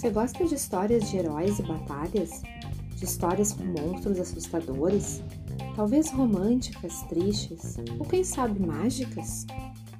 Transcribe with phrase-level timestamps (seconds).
[0.00, 2.40] Você gosta de histórias de heróis e batalhas?
[2.96, 5.22] De histórias com monstros assustadores?
[5.76, 9.46] Talvez românticas, tristes ou quem sabe mágicas?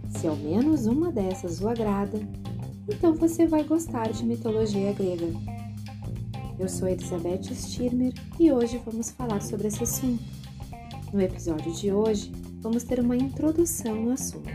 [0.09, 2.19] Se ao menos uma dessas o agrada,
[2.89, 5.27] então você vai gostar de mitologia grega.
[6.59, 10.25] Eu sou Elizabeth Stirmer e hoje vamos falar sobre esse assunto.
[11.13, 12.33] No episódio de hoje,
[12.63, 14.49] vamos ter uma introdução no assunto.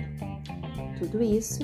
[0.97, 1.59] Tudo isso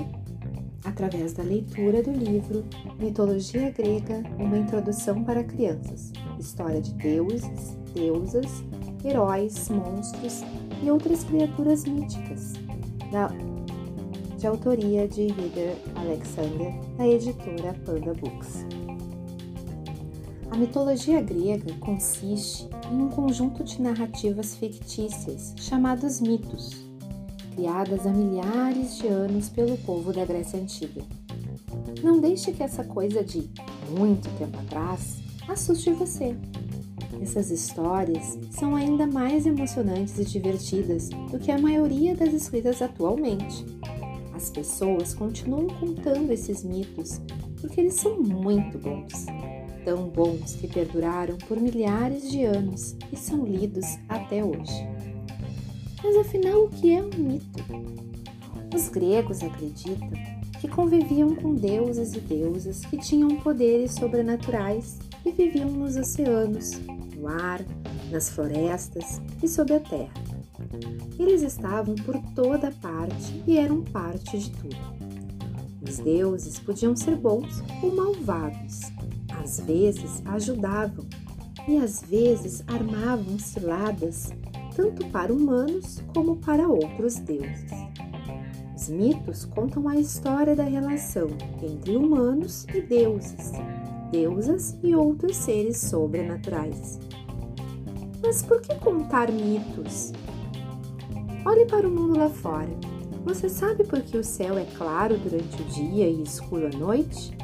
[0.83, 2.63] através da leitura do livro
[2.99, 8.63] Mitologia Grega Uma Introdução para Crianças História de deuses, deusas,
[9.05, 10.41] heróis, monstros
[10.83, 12.53] e outras criaturas míticas,
[13.11, 13.27] da,
[14.37, 18.65] de autoria de Reader Alexander, da editora Panda Books.
[20.49, 26.90] A mitologia grega consiste em um conjunto de narrativas fictícias chamados mitos
[27.55, 31.01] criadas há milhares de anos pelo povo da Grécia Antiga.
[32.03, 33.49] Não deixe que essa coisa de
[33.97, 36.35] muito tempo atrás assuste você.
[37.21, 43.65] Essas histórias são ainda mais emocionantes e divertidas do que a maioria das escritas atualmente.
[44.33, 47.21] As pessoas continuam contando esses mitos
[47.59, 49.27] porque eles são muito bons.
[49.85, 54.87] Tão bons que perduraram por milhares de anos e são lidos até hoje.
[56.03, 57.63] Mas afinal, o que é um mito?
[58.73, 60.09] Os gregos acreditam
[60.59, 66.79] que conviviam com deuses e deusas que tinham poderes sobrenaturais e viviam nos oceanos,
[67.15, 67.61] no ar,
[68.11, 70.13] nas florestas e sob a terra.
[71.19, 75.01] Eles estavam por toda parte e eram parte de tudo.
[75.81, 78.81] Os deuses podiam ser bons ou malvados.
[79.43, 81.05] Às vezes ajudavam
[81.67, 84.31] e às vezes armavam ciladas
[84.75, 87.71] tanto para humanos como para outros deuses.
[88.75, 91.27] Os mitos contam a história da relação
[91.61, 93.51] entre humanos e deuses,
[94.11, 96.99] deusas e outros seres sobrenaturais.
[98.21, 100.13] Mas por que contar mitos?
[101.45, 102.69] Olhe para o mundo lá fora.
[103.25, 107.35] Você sabe por que o céu é claro durante o dia e escuro à noite?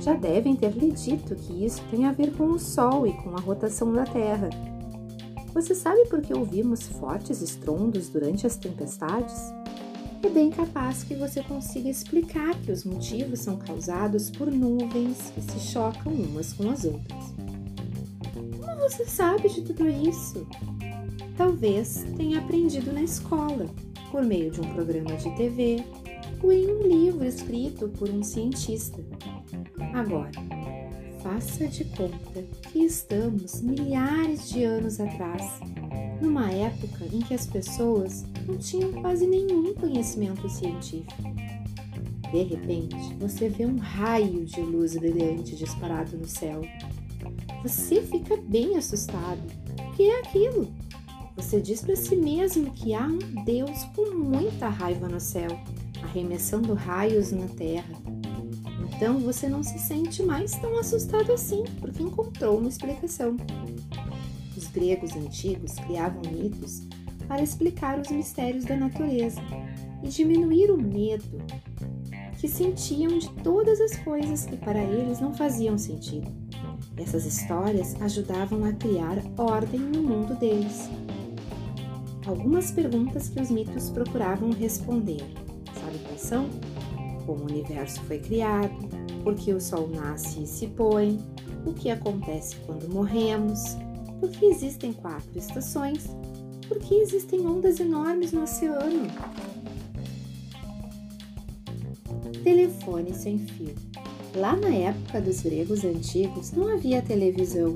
[0.00, 3.30] Já devem ter lhe dito que isso tem a ver com o Sol e com
[3.36, 4.48] a rotação da Terra.
[5.52, 9.52] Você sabe por que ouvimos fortes estrondos durante as tempestades?
[10.22, 15.40] É bem capaz que você consiga explicar que os motivos são causados por nuvens que
[15.40, 17.34] se chocam umas com as outras.
[18.60, 20.46] Como você sabe de tudo isso?
[21.36, 23.66] Talvez tenha aprendido na escola,
[24.10, 25.84] por meio de um programa de TV
[26.42, 29.02] ou em um livro escrito por um cientista.
[29.94, 30.30] Agora,
[31.22, 32.42] Faça de conta
[32.72, 35.60] que estamos milhares de anos atrás,
[36.18, 41.22] numa época em que as pessoas não tinham quase nenhum conhecimento científico.
[42.32, 46.62] De repente, você vê um raio de luz brilhante disparado no céu.
[47.62, 49.42] Você fica bem assustado.
[49.78, 50.72] O que é aquilo?
[51.36, 55.50] Você diz para si mesmo que há um Deus com muita raiva no céu,
[56.02, 58.19] arremessando raios na terra
[58.94, 63.36] então você não se sente mais tão assustado assim, porque encontrou uma explicação.
[64.56, 66.82] Os gregos antigos criavam mitos
[67.26, 69.40] para explicar os mistérios da natureza
[70.02, 71.38] e diminuir o medo
[72.38, 76.30] que sentiam de todas as coisas que para eles não faziam sentido.
[76.96, 80.90] Essas histórias ajudavam a criar ordem no mundo deles.
[82.26, 85.22] Algumas perguntas que os mitos procuravam responder.
[85.74, 86.48] Sabe quais são?
[87.26, 88.74] Como o universo foi criado,
[89.22, 91.18] por que o sol nasce e se põe,
[91.66, 93.60] o que acontece quando morremos,
[94.18, 96.06] por que existem quatro estações,
[96.68, 99.06] por que existem ondas enormes no oceano.
[102.42, 103.74] Telefone sem fio.
[104.34, 107.74] Lá na época dos gregos antigos não havia televisão,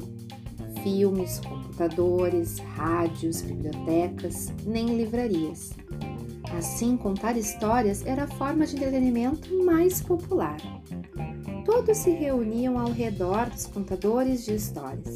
[0.83, 5.72] filmes, computadores, rádios, bibliotecas, nem livrarias.
[6.56, 10.56] Assim, contar histórias era a forma de entretenimento mais popular.
[11.65, 15.15] Todos se reuniam ao redor dos contadores de histórias.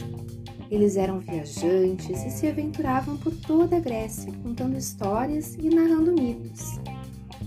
[0.71, 6.79] Eles eram viajantes e se aventuravam por toda a Grécia, contando histórias e narrando mitos,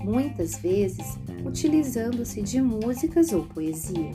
[0.03, 4.11] muitas vezes utilizando-se de músicas ou poesia.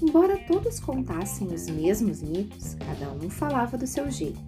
[0.00, 4.47] Embora todos contassem os mesmos mitos, cada um falava do seu jeito.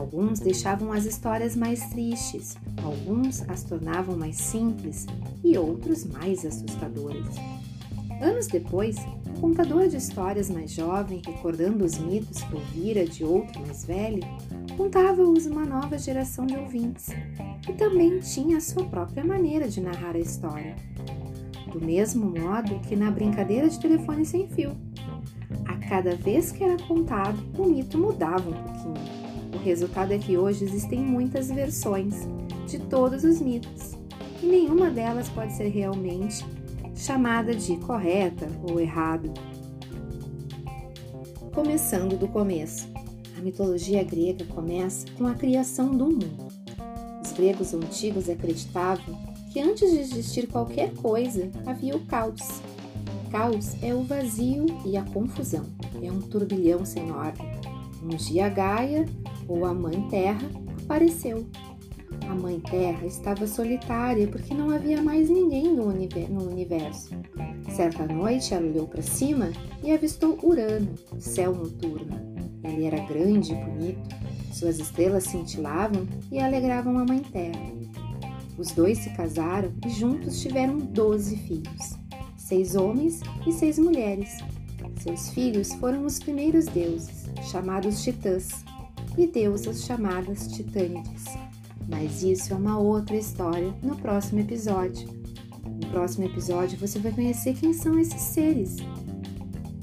[0.00, 5.04] Alguns deixavam as histórias mais tristes, alguns as tornavam mais simples
[5.44, 7.36] e outros mais assustadoras.
[8.18, 8.96] Anos depois,
[9.28, 14.22] um contador de histórias mais jovem, recordando os mitos que ouvira de outro mais velho,
[14.74, 17.10] contava-os uma nova geração de ouvintes,
[17.60, 20.76] que também tinha a sua própria maneira de narrar a história.
[21.70, 24.74] Do mesmo modo que na brincadeira de telefone sem fio,
[25.90, 29.19] cada vez que era contado, o mito mudava um pouquinho.
[29.54, 32.14] O resultado é que hoje existem muitas versões
[32.66, 33.98] de todos os mitos
[34.42, 36.44] e nenhuma delas pode ser realmente
[36.94, 39.32] chamada de correta ou errada.
[41.54, 42.88] Começando do começo.
[43.36, 46.48] A mitologia grega começa com a criação do mundo.
[47.24, 49.18] Os gregos antigos acreditavam
[49.50, 52.60] que antes de existir qualquer coisa havia o caos.
[53.30, 55.64] Caos é o vazio e a confusão,
[56.02, 57.46] é um turbilhão sem ordem.
[58.02, 59.06] Um dia Gaia,
[59.50, 60.48] ou a Mãe Terra,
[60.84, 61.44] apareceu.
[62.28, 67.10] A Mãe Terra estava solitária porque não havia mais ninguém no universo.
[67.74, 69.50] Certa noite ela olhou para cima
[69.82, 72.30] e avistou Urano, céu noturno.
[72.62, 74.08] Ele era grande e bonito,
[74.52, 77.72] suas estrelas cintilavam e alegravam a Mãe Terra.
[78.56, 81.96] Os dois se casaram e juntos tiveram doze filhos,
[82.36, 84.30] seis homens e seis mulheres.
[84.98, 88.64] Seus filhos foram os primeiros deuses, chamados Titãs,
[89.16, 91.24] e deusas chamadas Titânides.
[91.88, 95.08] Mas isso é uma outra história no próximo episódio.
[95.64, 98.76] No próximo episódio você vai conhecer quem são esses seres.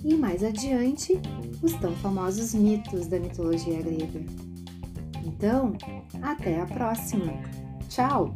[0.04, 1.20] E mais adiante,
[1.62, 4.24] os tão famosos mitos da mitologia grega.
[5.26, 5.74] Então,
[6.22, 7.34] até a próxima!
[7.90, 8.36] Tchau!